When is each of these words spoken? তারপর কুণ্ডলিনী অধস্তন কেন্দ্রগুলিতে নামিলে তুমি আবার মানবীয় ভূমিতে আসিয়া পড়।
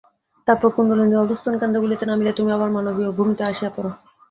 তারপর 0.47 0.69
কুণ্ডলিনী 0.75 1.15
অধস্তন 1.17 1.53
কেন্দ্রগুলিতে 1.61 2.03
নামিলে 2.05 2.31
তুমি 2.37 2.49
আবার 2.51 2.69
মানবীয় 2.75 3.09
ভূমিতে 3.17 3.43
আসিয়া 3.45 3.71
পড়। 3.75 3.89